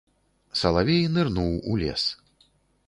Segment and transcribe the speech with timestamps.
[0.61, 2.03] Салавей нырнуў у лес.